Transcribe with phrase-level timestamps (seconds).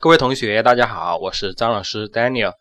[0.00, 2.52] 各位同学，大家好，我是张老师 Daniel。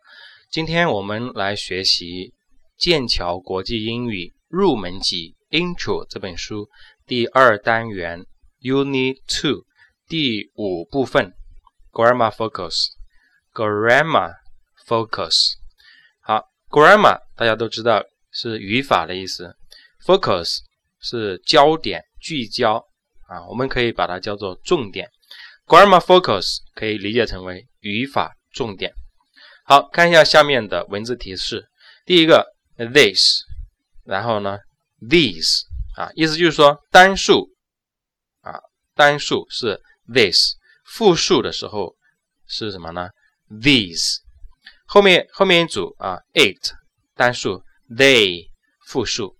[0.49, 2.33] 今天我们来学习
[2.75, 6.67] 剑桥国际英语入门级 Intro 这本书
[7.05, 8.25] 第二单元
[8.63, 9.65] Unit Two
[10.07, 11.31] 第五部分
[11.91, 12.87] Grammar Focus。
[13.53, 14.33] Grammar
[14.87, 15.57] Focus。
[16.21, 19.55] 好，Grammar 大家都知道是语法的意思
[20.03, 20.61] ，Focus
[20.99, 22.83] 是焦点、聚焦
[23.27, 25.07] 啊，我们可以把它叫做重点。
[25.67, 28.93] Grammar focus 可以理解成为语法重点。
[29.65, 31.67] 好看一下下面的文字提示。
[32.05, 32.45] 第一个
[32.77, 33.43] this，
[34.05, 34.57] 然后呢
[35.01, 35.63] these
[35.97, 37.49] 啊，意思就是说单数
[38.39, 38.61] 啊，
[38.95, 41.97] 单数是 this，复数的时候
[42.47, 43.09] 是什么呢
[43.49, 44.19] ？these。
[44.85, 46.71] 后面后面一组啊，it
[47.13, 48.49] 单数，they
[48.85, 49.35] 复数。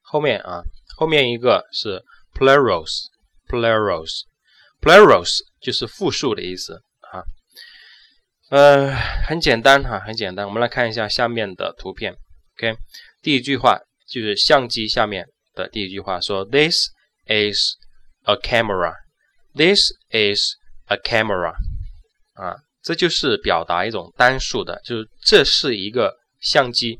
[0.00, 0.62] 后面啊，
[0.96, 4.29] 后面一个是 plurals，plurals。
[4.80, 6.80] Plurals 就是复数的意思
[7.12, 7.22] 啊，
[8.50, 8.94] 呃，
[9.26, 10.46] 很简单哈，很简单。
[10.46, 12.14] 我们来看一下下面的图片。
[12.56, 12.74] OK，
[13.22, 13.78] 第一句话
[14.08, 16.88] 就是相机下面的第一句话，说 This
[17.26, 17.76] is
[18.24, 18.94] a camera.
[19.54, 20.54] This is
[20.86, 21.54] a camera.
[22.34, 26.98] 啊，这就是表达一种单数的，就是这是一个相机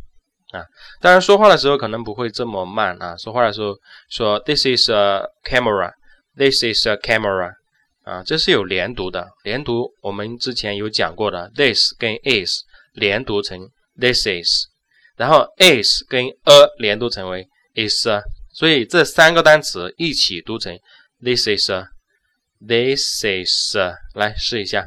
[0.53, 0.65] 啊。
[1.01, 3.17] 当然，说话的时候可能不会这么慢啊。
[3.17, 3.75] 说话的时候
[4.11, 5.93] 说 This is a camera.
[6.37, 7.55] This is a camera.
[8.03, 12.63] 啊，这是有连读的，连读我们之前有讲过的，this 跟 is
[12.95, 14.69] 连读成 this is，
[15.17, 18.09] 然后 is 跟 a 连读成为 is，
[18.55, 20.75] 所以这三个单词一起读成
[21.23, 23.77] this is，this is，
[24.15, 24.83] 来试一下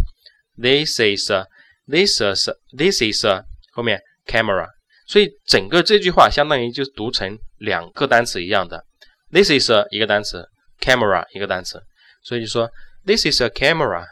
[0.59, 3.25] ，this is，this is，this is，
[3.73, 4.67] 后面 camera，
[5.05, 8.83] 所以整个这句话相当于就读成两个单词一样的
[9.31, 10.49] ，this is 一个单词
[10.81, 11.79] ，camera 一个单词，
[12.23, 12.67] 所以说。
[13.05, 14.05] This is a camera.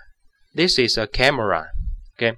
[0.54, 1.66] This is a camera.
[2.18, 2.36] OK，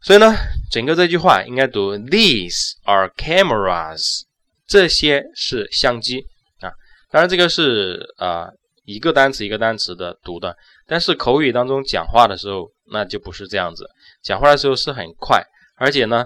[0.00, 0.34] 所以呢，
[0.70, 4.22] 整个这句话应该读 These are cameras，
[4.66, 6.24] 这些是相机
[6.60, 6.72] 啊。
[7.10, 8.48] 当然，这个是啊
[8.84, 13.88] 一个单词一个单词的读的，但是口语当中讲话的时候，那就不是这样子。
[14.22, 15.40] 讲话的时候是很快，
[15.76, 16.24] 而且呢，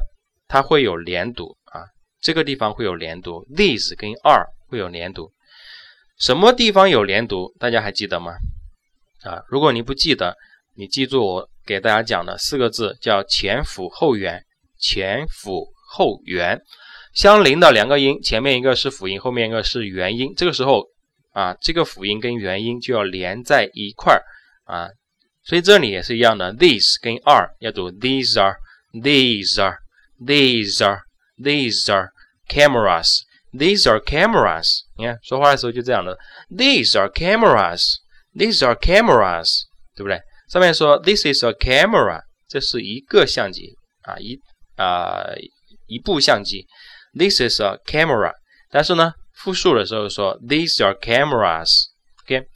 [0.48, 1.84] 它会有连读啊，
[2.22, 5.30] 这个地方会有连读，these 跟 are 会有连读。
[6.18, 7.54] 什么地方有连读？
[7.58, 8.32] 大家还记得吗？
[9.22, 10.34] 啊，如果你不记得，
[10.74, 14.42] 你记住我给大家讲的四个字，叫前辅后元。
[14.78, 16.60] 前辅后元，
[17.14, 20.34] 相邻的两个音，前面一个是辅音，后面一个是元音。
[20.36, 20.84] 这个时候
[21.32, 24.22] 啊，这个辅音跟元音就要连在一块儿
[24.64, 24.88] 啊。
[25.44, 32.10] 所以这里也是一样的，these 跟 are 要读 these are，these are，these are，these are
[32.48, 33.22] cameras。
[33.52, 34.66] These are cameras。
[34.96, 36.18] 你看，说话的时候就这样的。
[36.50, 37.96] These are cameras。
[38.34, 39.48] These are cameras，
[39.94, 40.20] 对不对？
[40.50, 44.38] 上面说 This is a camera，这是一个相机啊，一
[44.76, 45.24] 啊
[45.86, 46.66] 一部相机。
[47.18, 48.32] This is a camera。
[48.70, 51.86] 但是呢，复数的时候说 These are cameras。
[52.24, 52.46] OK，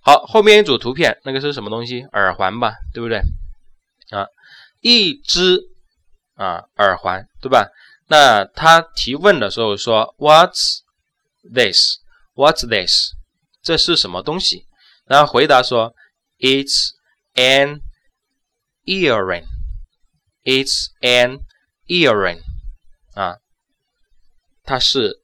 [0.00, 2.00] 好，后面一组图片，那个是什么东西？
[2.12, 3.18] 耳环吧，对不对？
[4.10, 4.26] 啊，
[4.80, 5.58] 一只
[6.36, 7.68] 啊耳环，对吧？
[8.08, 10.80] 那他提问的时候说，What's
[11.52, 11.96] this?
[12.34, 13.12] What's this?
[13.62, 14.66] 这是什么东西？
[15.06, 15.94] 然后回答说
[16.38, 16.90] ，It's
[17.34, 17.80] an
[18.84, 19.46] earring.
[20.44, 21.40] It's an
[21.86, 22.42] earring.
[23.14, 23.36] 啊，
[24.62, 25.22] 它是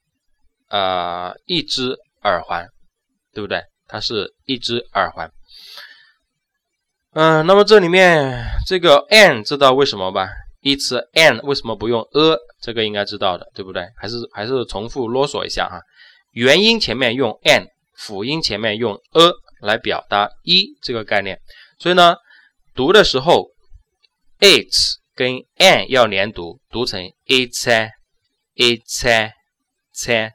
[0.68, 2.68] 呃一只耳环，
[3.32, 3.64] 对不对？
[3.86, 5.30] 它是一只耳环。
[7.12, 10.28] 嗯，那么这里面这个 an 知道为什么吧
[10.62, 12.38] ？It's an 为什么不用 a？
[12.60, 13.86] 这个应该知道的，对不对？
[13.96, 15.80] 还是还是重复啰嗦一下哈。
[16.32, 17.66] 元音前面用 an，
[17.96, 21.38] 辅音前面用 a 来表达一这个概念。
[21.78, 22.16] 所以呢，
[22.74, 23.48] 读的时候
[24.40, 24.68] it
[25.14, 27.90] 跟 an 要连读，读成 it's a
[28.54, 29.32] it's a
[29.92, 30.30] it's a。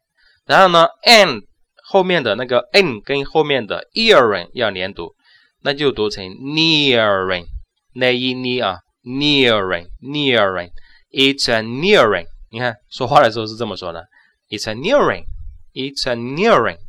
[0.46, 1.42] 然后呢，an
[1.84, 5.16] 后面的那个 n 跟后面的 earring 要连读，
[5.62, 7.46] 那就读成 nearing，
[7.94, 8.78] 那一呢啊
[9.08, 10.72] ，nearing nearing。
[11.10, 14.06] It's a nearing，你看说话的时候是这么说的
[14.50, 16.80] ，It's a nearing，It's a nearing。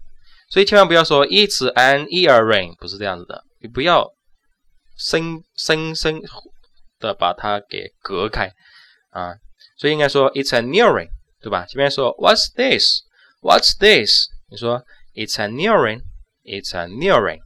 [0.51, 4.13] 所以千万不要说 It's an earring，不是这样子的，你不要
[4.97, 6.21] 生生生
[6.99, 8.53] 的把它给隔开
[9.11, 9.37] 啊。
[9.77, 11.11] 所以应该说 It's a nearing，
[11.41, 11.65] 对吧？
[11.67, 14.29] 前面说 What's this？What's this？
[14.51, 14.83] 你说
[15.15, 17.41] It's a nearing，It's a nearing。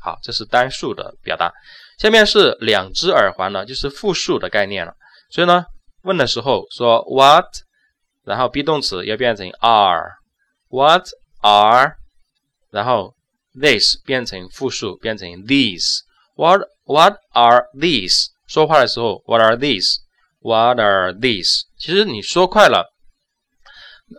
[0.00, 1.52] 好，这是单数的表达。
[1.96, 4.94] 下面是两只耳环呢，就是复数的概念了。
[5.30, 5.64] 所以呢。
[6.02, 7.46] 问的时候说 what，
[8.22, 11.04] 然后 be 动词要变成 are，what
[11.40, 11.96] are，
[12.70, 13.12] 然后
[13.60, 18.26] this 变成复数变成 these，what what are these？
[18.46, 21.62] 说话的时候 what are these？what are these？
[21.76, 22.88] 其实你说快了，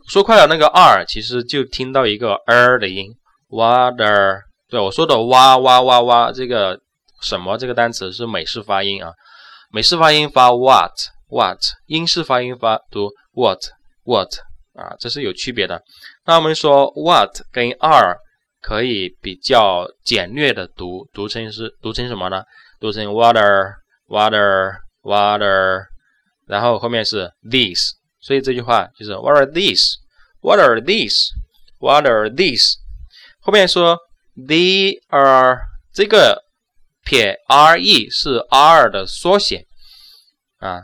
[0.10, 3.16] 说快了那个 are 其实就听到一个 er 的音
[3.48, 4.42] ，what are？
[4.68, 6.82] 对我说的哇哇哇哇这个
[7.22, 9.12] 什么这个单词是美式发音啊，
[9.72, 10.92] 美式发音发 what。
[11.30, 13.60] What 英式发音发读 what
[14.06, 14.30] what
[14.76, 15.84] 啊，这是有区别的。
[16.26, 18.16] 那我们说 what 跟 are
[18.62, 22.42] 可以比较简略的读，读成是读成什么呢？
[22.80, 23.74] 读成 water
[24.08, 25.84] water water，
[26.46, 27.90] 然后后面是 these，
[28.22, 32.76] 所以这句话就是 What are these？What are these？What are these？
[33.42, 34.00] 后面说
[34.38, 35.60] they are
[35.94, 36.42] 这个
[37.08, 39.66] 撇 re 是 r 的缩写
[40.60, 40.82] 啊。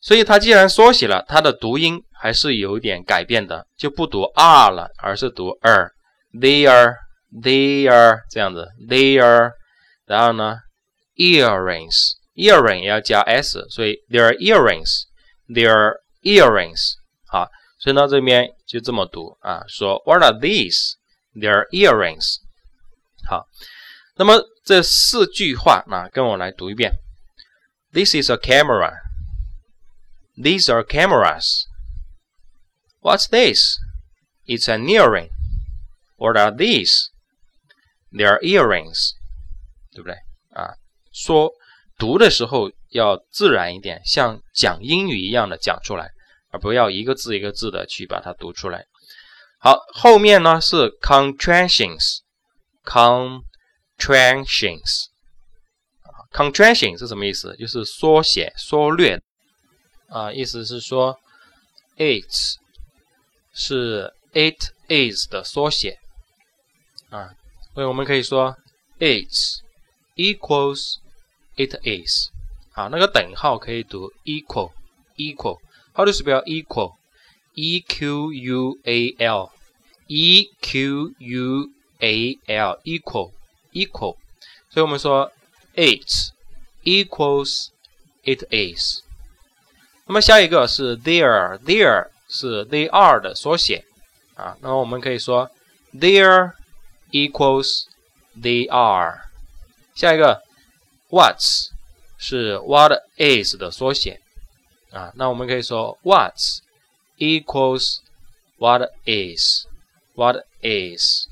[0.00, 5.92] 所以它既然缩写了，它的读音还是有点改变的，就不读 r 了，而是读 r
[6.32, 6.94] they're
[7.42, 9.52] they're 这样子 they're。
[10.06, 10.56] 然后呢
[11.16, 16.94] ，earrings，earring 也要加 s，所以 their earrings，their earrings。
[17.26, 17.46] 好，
[17.78, 22.36] 所以呢这边就这么读啊，说 What are these？Their earrings。
[23.28, 23.44] 好，
[24.16, 26.92] 那么这四句话啊，跟我来读一遍。
[27.90, 28.92] This is a camera。
[30.36, 31.62] These are cameras.
[33.00, 33.78] What's this?
[34.44, 35.30] It's an earring.
[36.18, 37.06] What are these?
[38.12, 39.12] They are earrings.
[39.92, 40.16] 对不对
[40.50, 40.74] 啊？
[41.14, 41.50] 说
[41.96, 46.10] 读的时候要自然一点，像讲英语一样的讲出来，
[46.50, 48.84] 而不要一个字一个字的去把它读出来。
[49.60, 52.18] 好，后面呢是 contractions
[53.97, 57.55] contractions，contractions。contraction 是什么意思？
[57.57, 59.21] 就是缩写、缩略。
[60.09, 61.17] 啊，意思是说，
[61.97, 62.23] it
[63.53, 65.97] 是 it is 的缩写
[67.09, 67.31] 啊，
[67.73, 68.55] 所以我们可以说
[68.99, 69.33] it
[70.15, 70.97] equals
[71.55, 72.29] it is。
[72.73, 74.71] 好，那个等号可以读 equal
[75.15, 76.93] equal。How to spell equal?
[77.55, 79.51] E Q U A L
[80.07, 81.69] E Q U
[81.99, 83.31] A L equal
[83.71, 84.17] equal。
[84.69, 85.31] 所以我们说
[85.75, 86.31] it
[86.83, 87.69] equals
[88.23, 89.01] it is。
[90.05, 93.85] 那么下一个是 there，there 是 they are 的缩写
[94.35, 94.57] 啊。
[94.61, 95.49] 那么我们可以说
[95.93, 96.53] there
[97.11, 97.85] equals
[98.35, 99.21] they are。
[99.95, 100.41] 下一个
[101.09, 101.39] what
[102.17, 104.19] 是 what is 的缩写
[104.91, 105.11] 啊。
[105.15, 106.35] 那我们可以说 what
[107.17, 107.99] equals
[108.57, 111.27] what is，what is。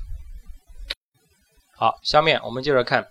[1.76, 3.08] 好，下面我们接着看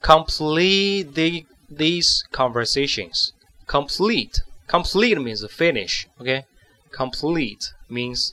[0.00, 6.06] complete the, these conversations。complete Complete means finish.
[6.18, 6.44] OK,
[6.92, 8.30] complete means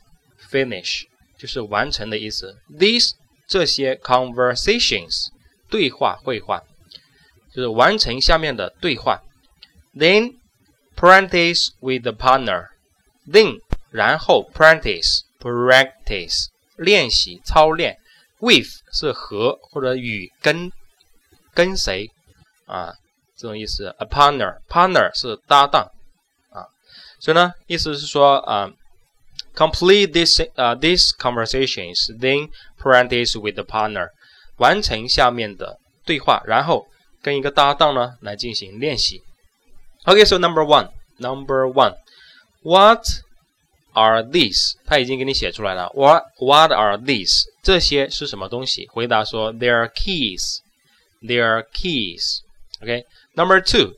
[0.51, 1.05] finish，
[1.36, 2.55] 就是完成的意思。
[2.69, 3.13] These
[3.48, 5.29] 这些 conversations
[5.67, 6.62] 对话会话，
[7.51, 9.24] 就是完成下面的对话。
[9.96, 10.36] Then
[10.96, 12.67] practice with the partner.
[13.27, 17.98] Then 然后 practice practice 练习操练。
[18.41, 20.72] With 是和或者与跟
[21.53, 22.10] 跟谁
[22.65, 22.93] 啊
[23.36, 23.88] 这种意思。
[24.00, 25.91] A partner partner 是搭档。
[27.19, 28.69] 所以呢，意思是说啊，
[29.55, 32.48] complete this 啊 these conversations, then
[32.79, 34.07] practice with the partner，
[34.57, 36.86] 完成下面的对话，然后
[37.24, 39.24] 跟一个搭档呢来进行练习。
[40.05, 41.96] Okay, so number one, number one,
[42.62, 43.03] what
[43.92, 44.72] are these？
[44.87, 45.90] 他已经给你写出来了。
[45.94, 47.44] What What are these？
[47.62, 48.88] 这些是什么东西？
[48.88, 50.58] 回答说，They are keys.
[51.22, 52.38] They are keys.
[52.80, 53.04] OK.
[53.34, 53.94] Number two.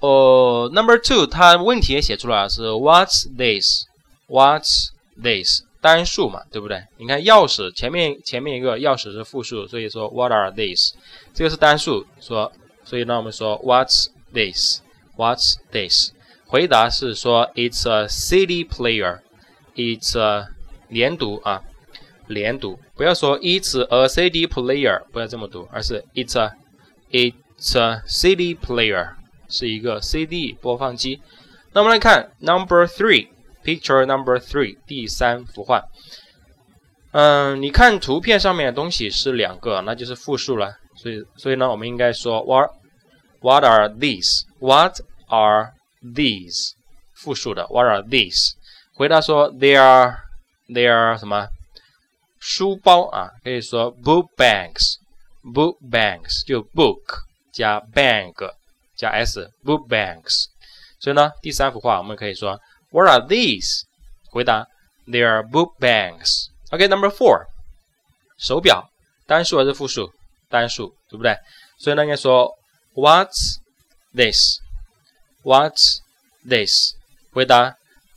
[0.00, 4.88] 哦，Number two，它问题也写出来了，是 What's this？What's
[5.22, 5.62] this？
[5.80, 6.82] 单数嘛，对不对？
[6.98, 10.92] 你看钥匙前面前面一个钥匙是复数，所以说 What are these？
[11.34, 12.52] 这个是单数，说，
[12.84, 14.80] 所以呢我们说 What's this?
[15.16, 16.10] What's this?
[16.46, 19.20] 回答是说 It's a CD player.
[19.74, 20.46] It's
[20.88, 21.62] 连读啊，
[22.28, 26.52] 连读，不要说 It's a CD player，不要这么读，而是 It's a
[27.10, 29.14] It's a CD player，
[29.48, 31.20] 是一个 CD 播放机。
[31.72, 35.84] 那我们来看 Number Three，Picture Number Three，第三幅画。
[37.12, 40.76] 嗯，你看图片上面的东西是两个，那就是复数了。
[40.96, 42.70] 所以，所以呢，我们应该说 What
[43.40, 45.72] What are these？What are
[46.03, 46.73] these？
[47.15, 48.53] 复数的 What are these？
[48.95, 50.17] 回答说 They are
[50.67, 51.49] They are 什么？
[52.39, 57.01] 书包啊，可以说 book bags，book bags 就 book
[57.51, 58.33] 加 bag
[58.95, 60.45] 加 s，book bags。
[60.99, 62.59] 所以呢，第三幅画我们可以说
[62.91, 63.83] What are these？
[64.31, 64.67] 回答
[65.05, 67.47] They are book bags。OK，Number four，
[68.37, 68.89] 手表
[69.25, 70.13] 单数还是复数？
[70.49, 71.35] 单数，对不对？
[71.77, 72.57] 所以呢，应该说
[72.93, 73.57] What's
[75.43, 75.99] this？What's
[76.45, 76.93] this？
[77.31, 77.75] 回答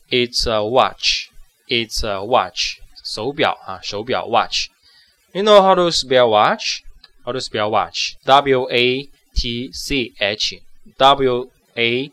[0.08, 6.82] It's a watch。It's a watch，手表啊，手表 watch。You know how to spell watch?
[7.24, 8.16] How to spell watch?
[8.24, 10.60] W A T C H.
[10.98, 12.12] W A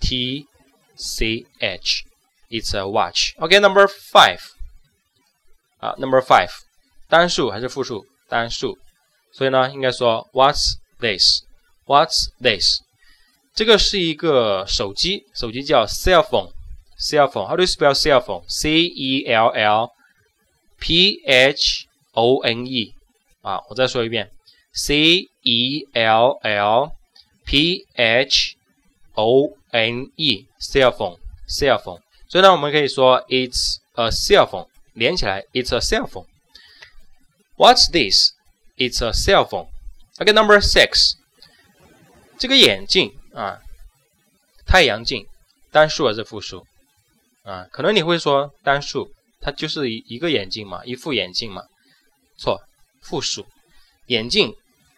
[0.00, 0.46] T
[0.96, 2.04] C H.
[2.50, 3.34] It's a watch.
[3.38, 4.40] Okay, number five.
[5.80, 6.50] 啊，number five，
[7.08, 8.04] 单数还是复数？
[8.28, 8.78] 单数。
[9.32, 11.42] 所以呢，应该说 What's this?
[11.86, 12.82] What's this?
[13.54, 17.46] 这个是一个手机，手机叫 cell phone。cell phone.
[17.48, 18.44] How do you spell cell phone?
[18.46, 19.90] C E L L
[20.78, 22.94] P H O N E
[23.40, 24.30] 啊，我再说一遍，
[24.74, 26.92] C E L L
[27.46, 28.56] P H
[29.14, 31.18] O N E cell phone
[31.48, 32.02] cell phone。
[32.28, 38.32] 所以呢，我们可以说 it's a cell phone，连起来 it's a cell phone。What's this?
[38.76, 39.68] It's a cell phone.
[40.18, 41.14] Okay, number six，
[42.38, 43.59] 这个眼镜 啊，
[44.65, 45.25] 太阳镜，
[45.71, 46.65] 单数还是复数？
[47.43, 49.11] 啊，可能你会说单数，
[49.41, 51.61] 它就是一一个眼镜嘛，一副眼镜嘛。
[52.39, 52.59] 错，
[53.03, 53.45] 复数。
[54.07, 54.55] 眼镜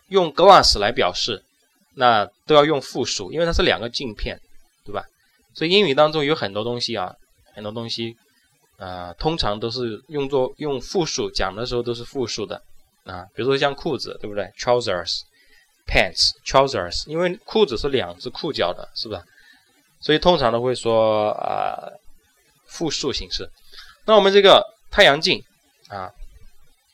[0.10, 1.44] 用 glass 来表示，
[1.96, 4.40] 那都要用复数，因为它是两个镜片，
[4.86, 5.04] 对吧？
[5.56, 7.16] 所以英语当中有很多东西啊，
[7.56, 8.16] 很多东西
[8.78, 12.62] 啊，通常都是用作用复数讲的时候都是复数的
[13.04, 13.26] 啊。
[13.34, 15.22] 比如说像裤子，对不对？trousers
[15.88, 19.22] pants、trousers，因为裤子是两只裤脚的，是不是？
[20.00, 21.90] 所以通常都会说啊。
[22.70, 23.50] 复数形式，
[24.06, 25.42] 那我们这个太阳镜
[25.88, 26.12] 啊，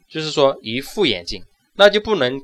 [0.09, 1.43] 就是说一副眼镜，
[1.75, 2.39] 那就不能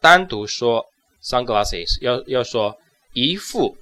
[0.00, 0.84] 单独说
[1.22, 2.76] sunglasses，要要说
[3.12, 3.76] 一副，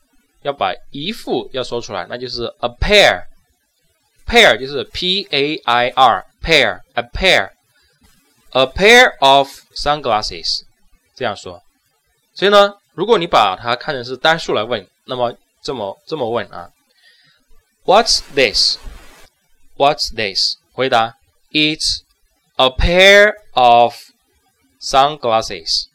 [0.46, 10.64] 要把一副要说出来，那就是 a pair。pair 就是 p a i r pair，a pair。A pair of sunglasses，
[11.16, 11.62] 这样说。
[12.34, 16.70] 所以呢，如果你把它看成是单数来问，那么这么这么问啊？
[17.86, 20.58] What's this？What's this？
[20.74, 21.16] 回答：
[21.52, 22.02] It's
[22.58, 23.96] a pair of
[24.82, 25.86] sunglasses。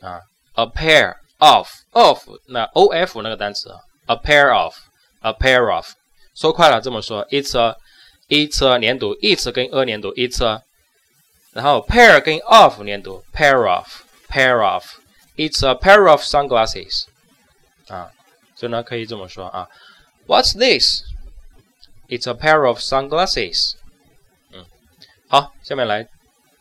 [0.00, 0.22] 啊，
[0.54, 3.69] a pair of of 那 o f 那个单词
[4.07, 5.87] ，a pair of，a pair of。
[6.33, 7.75] 说快了这么说：It's a
[8.27, 10.61] it's a 连读，it's 跟 a 连读，it's a
[11.53, 17.05] 然后 pair 跟 of 连读，pair of，pair of，it's a pair of sunglasses，
[17.87, 18.11] 啊，
[18.55, 19.67] 所以呢可以这么说啊
[20.27, 23.75] ，What's this？It's a pair of sunglasses。
[24.51, 24.65] 嗯，
[25.29, 26.07] 好，下面来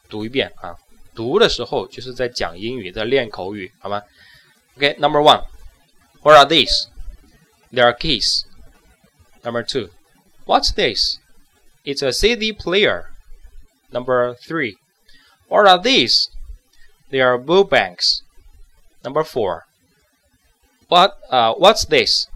[0.09, 0.77] 读一遍啊，
[1.15, 4.01] 读的时候就是在讲英语，在练口语，好吗
[4.77, 8.47] ？OK，Number one，What are these？They are keys.
[9.45, 9.91] Number two,
[10.47, 11.19] what's this?
[11.85, 13.11] It's a CD player.
[13.93, 14.77] Number three,
[15.49, 16.31] what are these?
[17.11, 18.23] They are book banks.
[19.05, 19.65] Number four.
[20.89, 21.19] What?
[21.31, 22.27] Uh, what's this?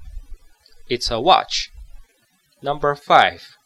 [0.89, 1.71] It's a watch.
[2.63, 3.57] Number five.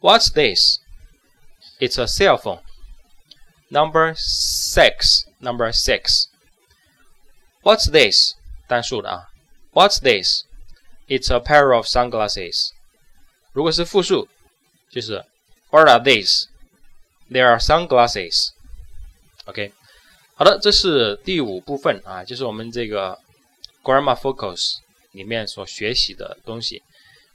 [0.00, 0.78] What's this?
[1.80, 2.60] It's a cell phone.
[3.70, 5.24] Number six.
[5.40, 6.28] Number six.
[7.62, 8.34] What's this?
[8.68, 9.28] 单数的啊。
[9.72, 10.44] What's this?
[11.08, 12.70] It's a pair of sunglasses.
[13.52, 14.28] 如果是复数，
[14.90, 15.24] 就是
[15.70, 16.46] What are these?
[17.30, 18.50] There are sunglasses.
[19.46, 19.72] OK，
[20.34, 23.18] 好的，这是第五部分啊，就是我们这个
[23.82, 24.76] Grammar Focus
[25.12, 26.82] 里面所学习的东西，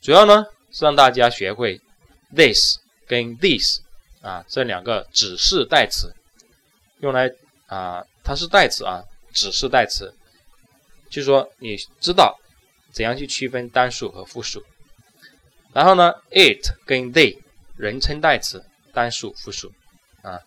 [0.02, 1.80] 主要呢是让大家学会
[2.36, 3.82] this 跟 this
[4.22, 6.14] 啊这两个指示代词，
[7.00, 7.30] 用来
[7.68, 9.04] 啊它是代词啊，
[9.34, 10.14] 指示代词，
[11.10, 12.38] 就是说你知道
[12.92, 14.64] 怎样去区分单数和复数。
[15.74, 17.38] 然后呢，it 跟 they
[17.76, 19.72] 人称代词，单数、复数
[20.22, 20.40] 啊。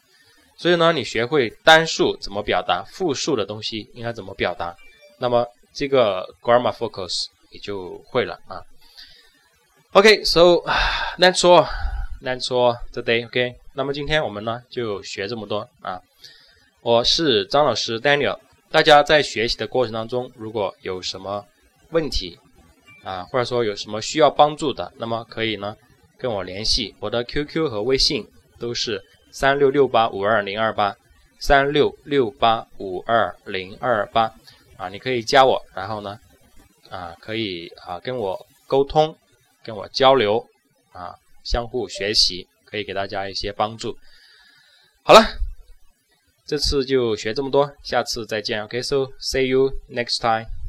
[0.57, 4.77] 所以呢，你学会单数怎么表达，复数的东西应该怎么表达，
[5.19, 8.63] 那么这个 grammar focus 也就会了啊。
[9.93, 10.63] OK，so
[11.19, 13.27] that's all，that's all today。
[13.27, 16.01] OK，那么今天我们呢就学这么多啊。
[16.81, 18.39] 我是张老师 Daniel，
[18.73, 21.45] 大家在学习的过程当中，如果有什么
[21.91, 22.39] 问题，
[23.03, 25.77] 啊，或者说有什么需要帮助的，那么可以呢
[26.17, 28.25] 跟我联系，我的 QQ 和微信
[28.61, 30.97] 都是三六六八五二零二八，
[31.41, 34.33] 三六六八五二零二八，
[34.77, 36.17] 啊，你可以加我，然后呢，
[36.91, 39.17] 啊，可以啊跟我沟通，
[39.65, 40.47] 跟我交流，
[40.93, 41.13] 啊，
[41.43, 43.99] 相互学习，可以给大家一些帮助。
[45.03, 45.21] 好了，
[46.51, 48.65] 这次就学这么多，下次再见。
[48.65, 50.60] OK，so see you next time.